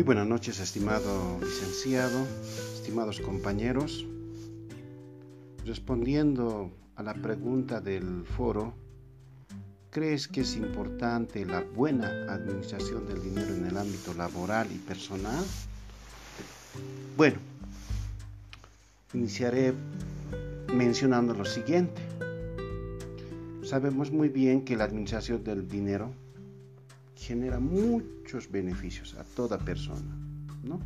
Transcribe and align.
Muy 0.00 0.06
buenas 0.06 0.28
noches, 0.28 0.58
estimado 0.60 1.38
licenciado, 1.42 2.26
estimados 2.74 3.20
compañeros. 3.20 4.06
Respondiendo 5.66 6.70
a 6.96 7.02
la 7.02 7.12
pregunta 7.12 7.82
del 7.82 8.24
foro, 8.24 8.72
¿crees 9.90 10.26
que 10.26 10.40
es 10.40 10.56
importante 10.56 11.44
la 11.44 11.60
buena 11.60 12.32
administración 12.32 13.06
del 13.06 13.22
dinero 13.22 13.54
en 13.54 13.66
el 13.66 13.76
ámbito 13.76 14.14
laboral 14.14 14.68
y 14.72 14.78
personal? 14.78 15.44
Bueno, 17.18 17.36
iniciaré 19.12 19.74
mencionando 20.72 21.34
lo 21.34 21.44
siguiente. 21.44 22.00
Sabemos 23.64 24.10
muy 24.10 24.30
bien 24.30 24.64
que 24.64 24.76
la 24.76 24.84
administración 24.84 25.44
del 25.44 25.68
dinero 25.68 26.10
genera 27.20 27.60
muchos 27.60 28.50
beneficios 28.50 29.14
a 29.14 29.24
toda 29.24 29.58
persona. 29.58 30.16
¿no? 30.64 30.80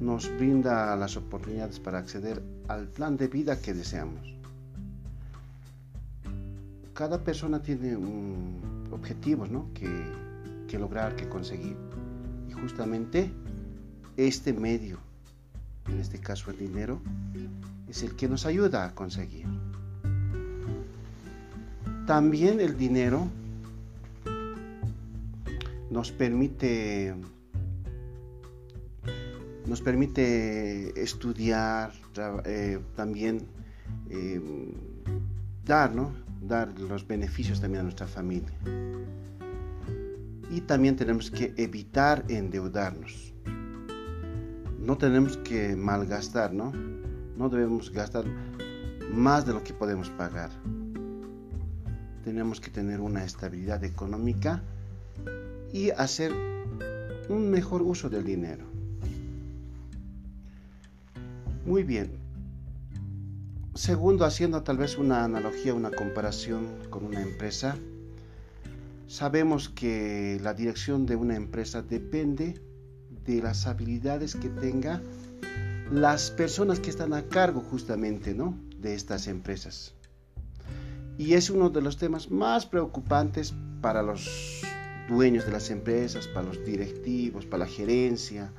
Nos 0.00 0.28
brinda 0.36 0.96
las 0.96 1.16
oportunidades 1.16 1.78
para 1.78 1.98
acceder 1.98 2.42
al 2.66 2.88
plan 2.88 3.16
de 3.16 3.28
vida 3.28 3.60
que 3.60 3.74
deseamos. 3.74 4.34
Cada 6.92 7.22
persona 7.22 7.62
tiene 7.62 7.96
objetivos 8.90 9.50
¿no? 9.50 9.72
que 9.72 9.84
lograr, 10.78 11.14
que 11.14 11.28
conseguir. 11.28 11.76
Y 12.48 12.52
justamente 12.52 13.30
este 14.16 14.52
medio, 14.52 14.98
en 15.86 16.00
este 16.00 16.18
caso 16.18 16.50
el 16.50 16.58
dinero, 16.58 17.00
es 17.88 18.02
el 18.02 18.16
que 18.16 18.28
nos 18.28 18.46
ayuda 18.46 18.84
a 18.84 18.94
conseguir. 18.96 19.46
También 22.04 22.60
el 22.60 22.76
dinero 22.76 23.28
nos 25.94 26.10
permite 26.10 27.14
nos 29.64 29.80
permite 29.80 31.00
estudiar 31.00 31.92
eh, 32.44 32.80
también 32.96 33.46
eh, 34.10 34.40
dar 35.64 35.92
dar 36.42 36.76
los 36.80 37.06
beneficios 37.06 37.60
también 37.60 37.80
a 37.80 37.84
nuestra 37.84 38.08
familia. 38.08 38.58
Y 40.50 40.60
también 40.62 40.96
tenemos 40.96 41.30
que 41.30 41.54
evitar 41.56 42.24
endeudarnos. 42.28 43.32
No 44.80 44.98
tenemos 44.98 45.36
que 45.38 45.76
malgastar 45.76 46.52
no 46.52 46.72
no 47.36 47.48
debemos 47.48 47.90
gastar 47.92 48.24
más 49.12 49.46
de 49.46 49.52
lo 49.52 49.62
que 49.62 49.72
podemos 49.72 50.10
pagar. 50.10 50.50
Tenemos 52.24 52.60
que 52.60 52.70
tener 52.70 53.00
una 53.00 53.22
estabilidad 53.24 53.84
económica 53.84 54.60
y 55.74 55.90
hacer 55.90 56.32
un 57.28 57.50
mejor 57.50 57.82
uso 57.82 58.08
del 58.08 58.24
dinero. 58.24 58.64
Muy 61.66 61.82
bien. 61.82 62.12
Segundo, 63.74 64.24
haciendo 64.24 64.62
tal 64.62 64.76
vez 64.78 64.96
una 64.96 65.24
analogía, 65.24 65.74
una 65.74 65.90
comparación 65.90 66.68
con 66.90 67.04
una 67.04 67.20
empresa, 67.20 67.76
sabemos 69.08 69.68
que 69.68 70.38
la 70.44 70.54
dirección 70.54 71.06
de 71.06 71.16
una 71.16 71.34
empresa 71.34 71.82
depende 71.82 72.62
de 73.24 73.42
las 73.42 73.66
habilidades 73.66 74.36
que 74.36 74.50
tenga 74.50 75.02
las 75.90 76.30
personas 76.30 76.78
que 76.78 76.90
están 76.90 77.12
a 77.14 77.22
cargo 77.22 77.60
justamente 77.68 78.32
¿no? 78.32 78.56
de 78.78 78.94
estas 78.94 79.26
empresas. 79.26 79.92
Y 81.18 81.34
es 81.34 81.50
uno 81.50 81.68
de 81.68 81.82
los 81.82 81.96
temas 81.96 82.30
más 82.30 82.64
preocupantes 82.64 83.54
para 83.80 84.04
los 84.04 84.62
dueños 85.08 85.46
de 85.46 85.52
las 85.52 85.70
empresas, 85.70 86.26
para 86.28 86.48
los 86.48 86.64
directivos, 86.64 87.46
para 87.46 87.64
la 87.64 87.70
gerencia, 87.70 88.50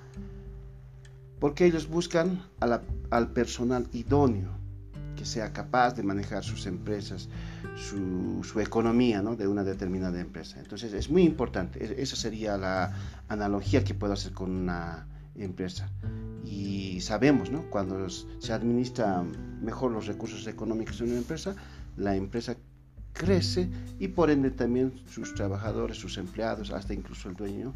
porque 1.40 1.66
ellos 1.66 1.88
buscan 1.88 2.42
al 2.60 3.32
personal 3.32 3.88
idóneo 3.94 4.66
que 5.16 5.26
sea 5.26 5.54
capaz 5.54 5.96
de 5.96 6.04
manejar 6.04 6.44
sus 6.44 6.66
empresas, 6.66 7.30
su, 7.76 8.60
economía 8.60 9.22
¿no? 9.22 9.36
de 9.36 9.48
una 9.48 9.64
determinada 9.64 10.20
empresa. 10.20 10.60
Entonces 10.60 10.94
es 10.94 11.10
muy 11.10 11.24
importante, 11.24 11.84
e, 11.84 12.02
esa 12.02 12.16
sería 12.16 12.58
la 12.58 12.94
analogía 13.28 13.84
que 13.84 13.94
puedo 13.94 14.14
hacer 14.14 14.34
con 14.34 14.52
una 14.52 15.08
empresa. 15.36 15.90
Y 16.44 17.02
sabemos, 17.02 17.50
¿no? 17.50 17.70
cuando 17.70 18.10
se 18.10 18.54
administran 18.54 19.62
mejor 19.62 19.92
los 19.92 20.06
recursos 20.06 20.46
económicos 20.48 21.00
de 21.00 21.06
una 21.06 21.18
empresa, 21.18 21.56
la 21.98 22.16
empresa 22.16 22.58
crece 23.16 23.70
y 23.98 24.10
por 24.10 24.30
ende 24.30 24.52
también 24.52 24.94
sus 25.10 25.34
trabajadores, 25.34 25.98
sus 25.98 26.18
empleados, 26.18 26.72
hasta 26.72 26.94
incluso 26.94 27.30
el 27.30 27.36
dueño 27.36 27.74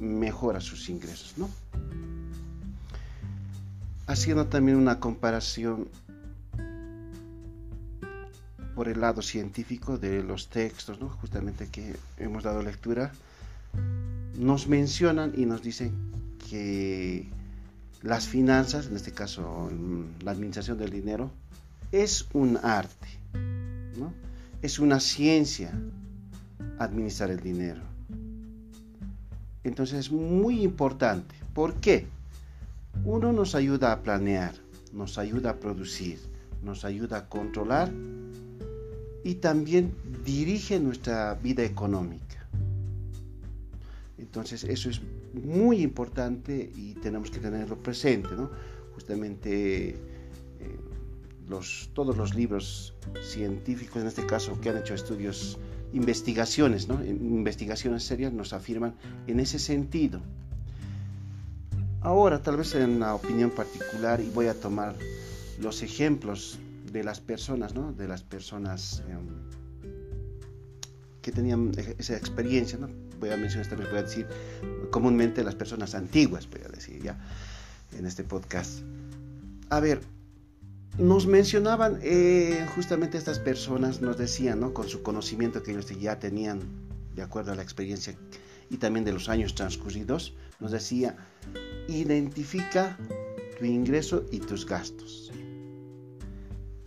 mejora 0.00 0.60
sus 0.60 0.88
ingresos. 0.88 1.34
¿no? 1.36 1.48
Haciendo 4.06 4.46
también 4.46 4.76
una 4.76 4.98
comparación 4.98 5.88
por 8.74 8.88
el 8.88 9.00
lado 9.00 9.22
científico 9.22 9.96
de 9.96 10.22
los 10.22 10.48
textos, 10.48 11.00
¿no? 11.00 11.08
justamente 11.08 11.68
que 11.68 11.94
hemos 12.18 12.42
dado 12.42 12.62
lectura, 12.62 13.12
nos 14.36 14.66
mencionan 14.66 15.32
y 15.36 15.46
nos 15.46 15.62
dicen 15.62 15.92
que 16.50 17.28
las 18.02 18.26
finanzas, 18.26 18.88
en 18.88 18.96
este 18.96 19.12
caso 19.12 19.70
la 20.24 20.32
administración 20.32 20.78
del 20.78 20.90
dinero, 20.90 21.30
es 21.92 22.26
un 22.32 22.56
arte. 22.56 23.08
¿no? 23.96 24.12
Es 24.62 24.78
una 24.78 25.00
ciencia 25.00 25.72
administrar 26.78 27.30
el 27.30 27.40
dinero. 27.40 27.82
Entonces 29.64 29.98
es 29.98 30.12
muy 30.12 30.62
importante. 30.62 31.34
¿Por 31.52 31.74
qué? 31.74 32.06
Uno 33.04 33.32
nos 33.32 33.54
ayuda 33.54 33.92
a 33.92 34.02
planear, 34.02 34.54
nos 34.92 35.18
ayuda 35.18 35.50
a 35.50 35.56
producir, 35.60 36.18
nos 36.62 36.84
ayuda 36.84 37.18
a 37.18 37.28
controlar 37.28 37.92
y 39.24 39.34
también 39.36 39.94
dirige 40.24 40.78
nuestra 40.78 41.34
vida 41.34 41.64
económica. 41.64 42.48
Entonces 44.18 44.64
eso 44.64 44.90
es 44.90 45.00
muy 45.34 45.82
importante 45.82 46.70
y 46.76 46.94
tenemos 46.94 47.30
que 47.30 47.40
tenerlo 47.40 47.76
presente, 47.82 48.30
¿no? 48.36 48.50
Justamente 48.94 49.96
todos 51.92 52.16
los 52.16 52.34
libros 52.34 52.94
científicos, 53.22 54.02
en 54.02 54.08
este 54.08 54.26
caso, 54.26 54.60
que 54.60 54.70
han 54.70 54.78
hecho 54.78 54.94
estudios, 54.94 55.58
investigaciones, 55.92 56.88
¿no? 56.88 57.04
investigaciones 57.04 58.04
serias, 58.04 58.32
nos 58.32 58.52
afirman 58.52 58.94
en 59.26 59.40
ese 59.40 59.58
sentido. 59.58 60.20
Ahora, 62.00 62.42
tal 62.42 62.56
vez 62.56 62.74
en 62.74 63.00
la 63.00 63.14
opinión 63.14 63.50
particular, 63.50 64.20
y 64.20 64.28
voy 64.30 64.46
a 64.46 64.54
tomar 64.58 64.96
los 65.60 65.82
ejemplos 65.82 66.58
de 66.90 67.04
las 67.04 67.20
personas, 67.20 67.74
¿no? 67.74 67.92
de 67.92 68.08
las 68.08 68.22
personas 68.22 69.02
em, 69.08 69.28
que 71.20 71.30
tenían 71.30 71.72
e-, 71.76 71.96
esa 71.98 72.16
experiencia, 72.16 72.78
¿no? 72.78 72.88
voy 73.20 73.30
a 73.30 73.36
mencionar 73.36 73.76
vez, 73.76 73.88
voy 73.88 73.98
a 73.98 74.02
decir 74.02 74.26
comúnmente 74.90 75.44
las 75.44 75.54
personas 75.54 75.94
antiguas, 75.94 76.48
voy 76.50 76.62
a 76.66 76.68
decir 76.68 77.00
ya 77.00 77.18
en 77.96 78.04
este 78.04 78.24
podcast. 78.24 78.80
A 79.70 79.78
ver, 79.78 80.00
nos 80.98 81.26
mencionaban 81.26 81.98
eh, 82.02 82.66
justamente 82.74 83.16
estas 83.18 83.38
personas, 83.38 84.00
nos 84.00 84.18
decían, 84.18 84.60
¿no? 84.60 84.74
con 84.74 84.88
su 84.88 85.02
conocimiento 85.02 85.62
que 85.62 85.72
ellos 85.72 85.88
ya 85.98 86.18
tenían, 86.18 86.60
de 87.14 87.22
acuerdo 87.22 87.52
a 87.52 87.54
la 87.54 87.62
experiencia 87.62 88.14
y 88.68 88.76
también 88.76 89.04
de 89.04 89.12
los 89.12 89.28
años 89.28 89.54
transcurridos, 89.54 90.34
nos 90.60 90.70
decía, 90.70 91.16
identifica 91.88 92.98
tu 93.58 93.64
ingreso 93.64 94.24
y 94.30 94.38
tus 94.38 94.66
gastos. 94.66 95.32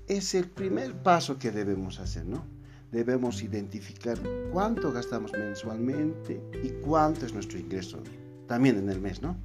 Es 0.07 0.35
el 0.35 0.46
primer 0.46 0.93
paso 1.02 1.40
que 1.40 1.52
debemos 1.52 1.99
hacer, 1.99 2.25
¿no? 2.25 2.46
Debemos 2.91 3.41
identificar 3.41 4.19
cuánto 4.52 4.91
gastamos 4.91 5.31
mensualmente 5.34 6.41
y 6.63 6.69
cuánto 6.81 7.25
es 7.25 7.34
nuestro 7.34 7.57
ingreso, 7.57 8.02
también 8.47 8.78
en 8.78 8.90
el 8.90 9.02
mes, 9.02 9.22
¿no? 9.22 9.35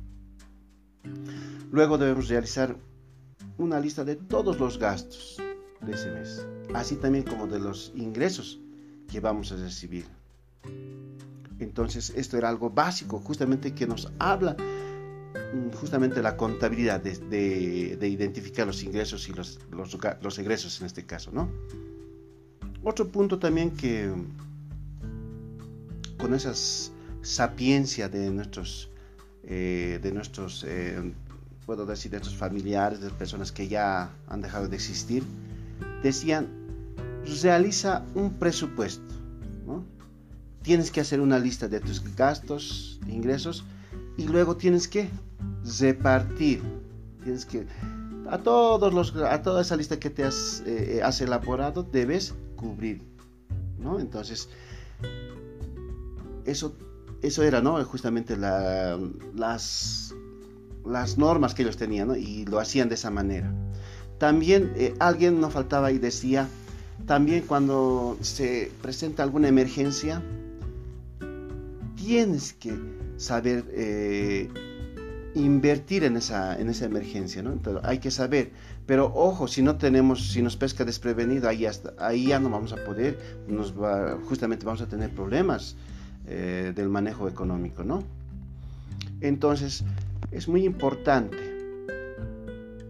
Luego 1.72 1.98
debemos 1.98 2.28
realizar 2.28 2.76
una 3.60 3.78
lista 3.78 4.04
de 4.04 4.16
todos 4.16 4.58
los 4.58 4.78
gastos 4.78 5.36
de 5.82 5.92
ese 5.92 6.10
mes, 6.10 6.46
así 6.74 6.96
también 6.96 7.24
como 7.24 7.46
de 7.46 7.60
los 7.60 7.92
ingresos 7.94 8.58
que 9.06 9.20
vamos 9.20 9.52
a 9.52 9.56
recibir. 9.56 10.06
Entonces, 11.58 12.10
esto 12.16 12.38
era 12.38 12.48
algo 12.48 12.70
básico, 12.70 13.18
justamente 13.18 13.74
que 13.74 13.86
nos 13.86 14.10
habla 14.18 14.56
mm, 14.56 15.76
justamente 15.76 16.22
la 16.22 16.36
contabilidad 16.36 17.00
de, 17.02 17.98
identificar 18.00 18.66
los 18.66 18.82
ingresos 18.82 19.28
y 19.28 19.34
los, 19.34 19.58
los, 20.22 20.38
egresos 20.38 20.80
en 20.80 20.86
este 20.86 21.04
caso, 21.04 21.30
¿no? 21.30 21.50
Otro 22.82 23.08
punto 23.08 23.38
también 23.38 23.72
que 23.72 24.10
con 26.16 26.32
esa 26.32 26.54
sapiencia 27.20 28.08
de 28.08 28.30
nuestros, 28.30 28.88
eh, 29.44 29.98
de 30.02 30.12
nuestros 30.12 30.64
eh, 30.66 31.12
puedo 31.70 31.86
decir 31.86 32.10
de 32.10 32.16
estos 32.16 32.34
familiares, 32.34 33.00
de 33.00 33.10
personas 33.10 33.52
que 33.52 33.68
ya 33.68 34.10
han 34.26 34.40
dejado 34.42 34.66
de 34.66 34.74
existir, 34.74 35.22
decían, 36.02 36.48
realiza 37.44 38.04
un 38.16 38.32
presupuesto. 38.32 39.14
Tienes 40.62 40.90
que 40.90 41.00
hacer 41.00 41.20
una 41.20 41.38
lista 41.38 41.68
de 41.68 41.78
tus 41.78 42.02
gastos, 42.16 42.98
ingresos, 43.06 43.64
y 44.16 44.26
luego 44.26 44.56
tienes 44.56 44.88
que 44.88 45.10
repartir. 45.78 46.60
Tienes 47.22 47.46
que 47.46 47.68
a 48.28 48.38
todos 48.38 48.92
los 48.92 49.14
a 49.14 49.40
toda 49.40 49.62
esa 49.62 49.76
lista 49.76 49.96
que 50.00 50.10
te 50.10 50.24
has, 50.24 50.64
eh, 50.66 51.00
has 51.04 51.20
elaborado 51.20 51.84
debes 51.84 52.34
cubrir, 52.56 53.00
¿no? 53.78 54.00
Entonces 54.00 54.48
eso 56.44 56.74
eso 57.22 57.44
era, 57.44 57.60
¿no? 57.60 57.82
Justamente 57.84 58.36
las 58.36 60.14
las 60.84 61.18
normas 61.18 61.54
que 61.54 61.62
ellos 61.62 61.76
tenían. 61.76 62.14
Y 62.16 62.44
lo 62.46 62.58
hacían 62.58 62.88
de 62.88 62.94
esa 62.94 63.10
manera. 63.10 63.52
También 64.18 64.72
eh, 64.76 64.94
alguien 64.98 65.40
no 65.40 65.50
faltaba 65.50 65.92
y 65.92 65.98
decía, 65.98 66.48
también 67.06 67.44
cuando 67.46 68.18
se 68.20 68.70
presenta 68.82 69.22
alguna 69.22 69.48
emergencia, 69.48 70.22
tienes 71.96 72.52
que 72.52 72.78
saber 73.16 73.64
eh, 73.70 74.48
invertir 75.34 76.04
en 76.04 76.16
esa, 76.16 76.58
en 76.58 76.68
esa 76.68 76.86
emergencia. 76.86 77.40
Entonces, 77.40 77.82
hay 77.84 77.98
que 77.98 78.10
saber, 78.10 78.50
pero 78.86 79.12
ojo, 79.14 79.48
si 79.48 79.62
no 79.62 79.76
tenemos, 79.76 80.30
si 80.30 80.42
nos 80.42 80.56
pesca 80.56 80.84
desprevenido, 80.84 81.48
ahí, 81.48 81.66
ahí 81.98 82.28
ya 82.28 82.40
no 82.40 82.50
vamos 82.50 82.72
a 82.72 82.84
poder, 82.84 83.18
justamente 84.28 84.66
vamos 84.66 84.82
a 84.82 84.86
tener 84.86 85.10
problemas 85.10 85.76
eh, 86.26 86.72
del 86.74 86.88
manejo 86.88 87.28
económico, 87.28 87.84
¿no? 87.84 88.02
Entonces, 89.20 89.84
es 90.30 90.48
muy 90.48 90.64
importante, 90.64 91.38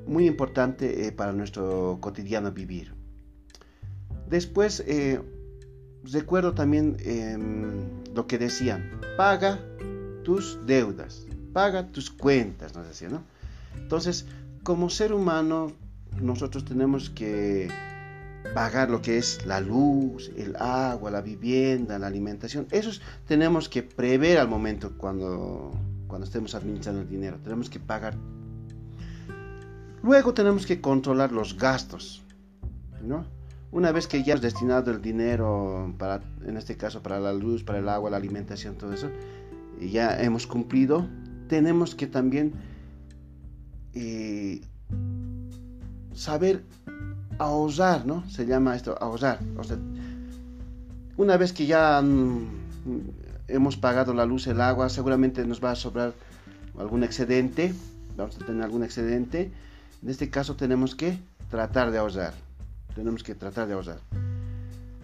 muy 0.07 0.27
importante 0.27 1.07
eh, 1.07 1.13
para 1.13 1.33
nuestro 1.33 1.99
cotidiano 2.01 2.53
vivir. 2.53 2.95
Después, 4.29 4.85
recuerdo 6.05 6.55
también 6.55 6.97
em, 7.01 8.05
lo 8.15 8.27
que 8.27 8.39
decían, 8.39 9.01
paga 9.17 9.59
tus 10.23 10.59
deudas, 10.67 11.27
paga 11.53 11.89
tus 11.89 12.11
cuentas, 12.11 12.75
nos 12.75 12.87
decía, 12.87 13.09
¿no? 13.09 13.23
Entonces, 13.77 14.27
como 14.63 14.91
ser 14.91 15.13
humano, 15.13 15.73
nosotros 16.21 16.65
tenemos 16.65 17.11
que 17.11 17.69
pagar 18.55 18.91
lo 18.91 19.03
que 19.03 19.19
es 19.19 19.45
la 19.47 19.61
luz, 19.61 20.31
el 20.37 20.57
agua, 20.57 21.11
la 21.11 21.21
vivienda, 21.21 21.99
la 21.99 22.07
alimentación. 22.07 22.67
Eso 22.71 22.91
tenemos 23.27 23.69
que 23.69 23.83
prever 23.83 24.39
al 24.39 24.49
momento 24.49 24.93
cuando, 24.97 25.73
cuando 26.11 26.27
estemos 26.27 26.55
administrando 26.55 27.01
el 27.01 27.09
dinero. 27.09 27.39
Tenemos 27.43 27.71
que 27.71 27.81
pagar. 27.81 28.15
Luego 30.03 30.35
tenemos 30.35 30.67
que 30.67 30.81
controlar 30.81 31.33
los 31.33 31.57
gastos, 31.57 32.23
¿no? 33.03 33.25
Una 33.71 33.93
vez 33.93 34.09
que 34.09 34.23
ya 34.25 34.35
has 34.35 34.41
destinado 34.41 34.91
el 34.91 35.01
dinero 35.01 35.95
para, 35.97 36.21
en 36.45 36.57
este 36.57 36.77
caso, 36.77 37.03
para 37.03 37.21
la 37.21 37.33
luz, 37.33 37.63
para 37.63 37.79
el 37.79 37.89
agua, 37.89 38.11
la 38.11 38.17
alimentación, 38.17 38.75
todo 38.77 38.93
eso, 38.93 39.09
y 39.81 39.91
ya 39.91 40.21
hemos 40.21 40.47
cumplido, 40.47 41.07
tenemos 41.49 41.95
que 41.95 42.09
también 42.09 42.53
eh, 43.95 44.61
saber 46.15 46.65
ahorrar, 47.39 48.05
¿no? 48.07 48.29
Se 48.29 48.45
llama 48.45 48.75
esto, 48.75 48.97
ahorrar. 49.01 49.39
O 49.57 49.63
sea, 49.63 49.79
una 51.17 51.37
vez 51.37 51.53
que 51.53 51.67
ya 51.67 52.03
mm, 52.03 52.49
hemos 53.55 53.77
pagado 53.77 54.15
la 54.15 54.25
luz, 54.25 54.47
el 54.47 54.61
agua, 54.61 54.89
seguramente 54.89 55.45
nos 55.47 55.63
va 55.63 55.73
a 55.73 55.77
sobrar 55.77 56.13
algún 56.79 57.05
excedente, 57.05 57.75
vamos 58.17 58.37
a 58.41 58.45
tener 58.47 58.63
algún 58.63 58.85
excedente. 58.85 59.53
En 60.03 60.09
este 60.09 60.31
caso 60.31 60.57
tenemos 60.57 60.95
que 60.95 61.19
tratar 61.51 61.91
de 61.91 61.99
ahorrar 61.99 62.35
tenemos 62.95 63.23
que 63.23 63.35
tratar 63.35 63.67
de 63.67 63.75
ahorrar. 63.75 63.99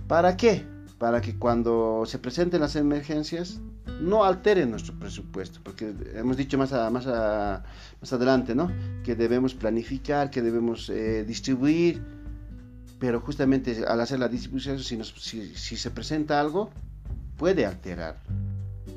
¿Para 0.07 0.37
qué? 0.37 0.65
Para 0.99 1.21
que 1.21 1.37
cuando 1.39 2.05
se 2.07 2.19
presenten 2.19 2.61
las 2.61 2.77
emergencias 2.77 3.61
no 4.01 4.25
alteren 4.25 4.71
nuestro 4.71 4.95
presupuesto, 4.99 5.61
porque 5.63 5.95
hemos 6.15 6.37
dicho 6.37 6.59
más, 6.59 6.73
más, 6.73 7.07
más 7.07 8.13
adelante, 8.13 8.55
¿no? 8.55 8.71
Que 9.05 9.15
debemos 9.15 9.55
planificar, 9.55 10.31
que 10.31 10.43
debemos 10.43 10.91
eh, 10.91 11.25
distribuir, 11.25 12.03
pero 12.99 13.21
justamente 13.21 13.85
al 13.87 14.01
hacer 14.01 14.19
la 14.19 14.29
distribución, 14.29 14.79
si, 14.79 15.03
si, 15.55 15.77
se 15.77 15.91
presenta 15.91 16.41
algo, 16.41 16.71
puede 17.37 17.67
alterar, 17.67 18.17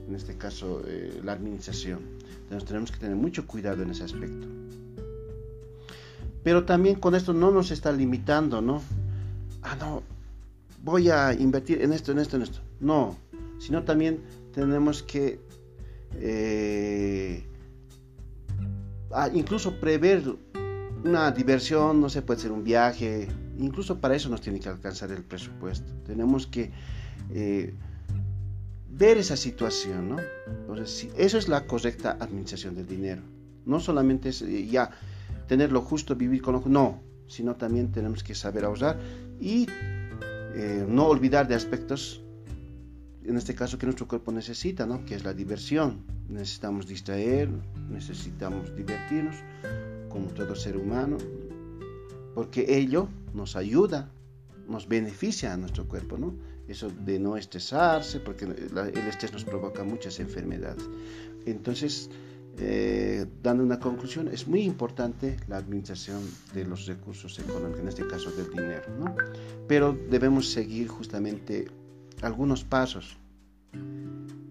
en 0.09 0.15
este 0.15 0.35
caso, 0.35 0.81
eh, 0.88 1.21
la 1.23 1.33
administración. 1.33 2.00
Entonces 2.44 2.67
tenemos 2.67 2.91
que 2.91 2.97
tener 2.97 3.15
mucho 3.15 3.45
cuidado 3.45 3.83
en 3.83 3.91
ese 3.91 4.03
aspecto. 4.03 4.47
Pero 6.44 6.65
también 6.65 6.95
con 6.95 7.13
esto 7.13 7.31
no 7.31 7.51
nos 7.51 7.69
está 7.69 7.91
limitando, 7.91 8.59
¿no? 8.59 8.81
Ah, 9.61 9.75
no, 9.79 10.01
voy 10.83 11.09
a 11.09 11.33
invertir 11.33 11.81
en 11.81 11.94
esto, 11.94 12.11
en 12.11 12.19
esto, 12.19 12.38
en 12.38 12.41
esto. 12.44 12.59
No, 12.79 13.17
sino 13.59 13.83
también 13.83 14.21
tenemos 14.53 15.03
que 15.03 15.39
eh, 16.15 17.44
ah, 19.11 19.29
incluso 19.31 19.79
prever 19.79 20.23
una 21.03 21.31
diversión, 21.31 22.01
no 22.01 22.09
sé, 22.09 22.23
puede 22.23 22.39
ser 22.39 22.51
un 22.51 22.63
viaje, 22.63 23.27
incluso 23.59 24.00
para 24.00 24.15
eso 24.15 24.27
nos 24.29 24.41
tiene 24.41 24.59
que 24.59 24.69
alcanzar 24.69 25.11
el 25.11 25.23
presupuesto. 25.23 25.94
Tenemos 26.06 26.47
que 26.47 26.71
eh, 27.29 27.75
ver 29.00 29.18
esa 29.18 29.38
situación, 29.38 30.10
¿no? 30.10 30.18
Entonces, 30.46 31.07
eso 31.18 31.38
es 31.38 31.48
la 31.48 31.66
correcta 31.66 32.18
administración 32.19 32.75
del 32.75 32.86
dinero. 32.86 33.22
No 33.66 33.80
solamente 33.80 34.30
es 34.30 34.42
eh, 34.42 34.68
ya 34.68 34.92
tener 35.48 35.72
lo 35.72 35.81
justo, 35.81 36.16
vivir 36.16 36.42
con 36.42 36.54
lo 36.54 36.63
no, 36.66 37.01
sino 37.28 37.56
también 37.56 37.92
tenemos 37.92 38.24
que 38.24 38.36
saber 38.36 38.66
ahorrar 38.66 39.00
y 39.40 39.68
eh, 40.54 40.86
no 40.88 41.07
olvidar 41.07 41.48
de 41.48 41.56
aspectos, 41.56 42.22
en 43.24 43.38
este 43.38 43.56
caso, 43.56 43.78
que 43.78 43.86
nuestro 43.86 44.07
cuerpo 44.07 44.34
necesita, 44.34 44.86
¿no? 44.86 45.06
que 45.06 45.16
es 45.16 45.24
la 45.24 45.34
diversión. 45.34 46.04
Necesitamos 46.28 46.86
distraer, 46.86 47.50
necesitamos 47.90 48.75
divertirnos, 48.75 49.38
como 50.10 50.28
todo 50.28 50.56
ser 50.56 50.75
humano, 50.75 51.18
porque 52.36 52.66
ello 52.68 53.07
nos 53.34 53.56
ayuda, 53.56 54.12
nos 54.69 54.88
beneficia 54.88 55.54
a 55.54 55.57
nuestro 55.57 55.88
cuerpo, 55.88 56.18
¿no? 56.18 56.33
Eso 56.68 56.89
de 56.89 57.19
no 57.19 57.36
estresarse, 57.36 58.19
porque 58.19 58.45
el 58.45 59.07
estrés 59.07 59.33
nos 59.33 59.44
provoca 59.44 59.83
muchas 59.83 60.19
enfermedades. 60.19 60.83
Entonces, 61.45 62.10
eh, 62.62 63.25
dando 63.42 63.63
una 63.63 63.80
conclusión, 63.80 64.27
es 64.27 64.45
muy 64.45 64.63
importante 64.63 65.38
la 65.48 65.57
administración 65.57 66.21
de 66.54 66.66
los 66.66 66.88
recursos 66.88 67.39
económicos, 67.39 67.80
en 67.80 67.88
este 67.88 68.06
caso 68.06 68.31
del 68.31 68.50
dinero, 68.50 68.83
¿no? 69.00 69.16
pero 69.66 69.97
debemos 70.09 70.49
seguir 70.49 70.90
justamente 70.90 71.69
algunos 72.21 72.66
pasos. 72.66 73.18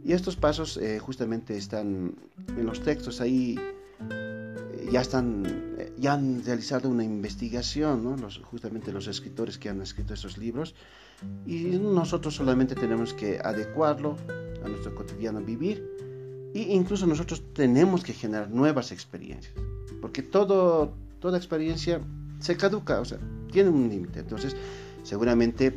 Y 0.05 0.13
estos 0.13 0.37
pasos 0.37 0.79
eh, 0.79 0.99
justamente 0.99 1.57
están 1.57 2.15
en 2.57 2.65
los 2.65 2.83
textos, 2.83 3.21
ahí 3.21 3.59
eh, 4.11 4.89
ya 4.91 5.03
están, 5.03 5.45
ya 5.99 6.15
han 6.15 6.45
realizado 6.45 6.89
una 6.89 7.05
investigación, 7.05 8.17
justamente 8.43 8.93
los 8.93 9.07
escritores 9.07 9.59
que 9.59 9.69
han 9.69 9.81
escrito 9.81 10.15
estos 10.15 10.39
libros, 10.39 10.75
y 11.47 11.65
nosotros 11.79 12.35
solamente 12.35 12.75
tenemos 12.75 13.13
que 13.13 13.41
adecuarlo 13.43 14.17
a 14.65 14.69
nuestro 14.69 14.95
cotidiano 14.95 15.41
vivir 15.41 15.85
y 16.55 16.73
incluso 16.73 17.07
nosotros 17.07 17.43
tenemos 17.53 18.05
que 18.05 18.13
generar 18.13 18.51
nuevas 18.51 18.93
experiencias, 18.93 19.55
porque 20.01 20.23
toda 20.23 20.91
experiencia 21.37 22.01
se 22.41 22.57
caduca, 22.57 23.01
o 23.01 23.05
sea, 23.05 23.19
tiene 23.51 23.71
un 23.71 23.89
límite. 23.89 24.21
Entonces, 24.21 24.57
seguramente 25.03 25.75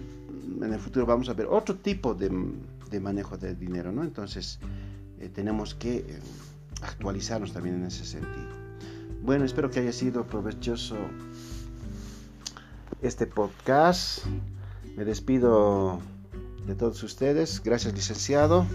en 0.62 0.74
el 0.74 0.80
futuro 0.80 1.06
vamos 1.06 1.30
a 1.30 1.34
ver 1.34 1.48
otro 1.48 1.76
tipo 1.76 2.14
de, 2.14 2.30
manejo 3.00 3.38
de 3.38 3.56
dinero, 3.56 3.92
¿no? 3.92 4.04
Entonces, 4.04 4.60
eh, 5.20 5.30
tenemos 5.30 5.76
que 5.76 5.98
eh, 5.98 6.20
actualizarnos 6.82 7.54
también 7.54 7.76
en 7.76 7.86
ese 7.86 8.06
sentido. 8.06 8.61
Bueno, 9.24 9.46
espero 9.46 9.70
que 9.70 9.80
haya 9.80 9.94
sido 9.94 10.26
provechoso 10.26 10.96
este 13.04 13.28
podcast. 13.28 14.26
Me 14.98 15.06
despido 15.06 16.00
de 16.66 16.74
todos 16.74 17.04
ustedes. 17.04 17.62
Gracias, 17.64 17.94
licenciado 17.94 18.66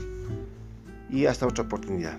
y 1.10 1.26
hasta 1.26 1.46
otra 1.46 1.64
oportunidad. 1.64 2.18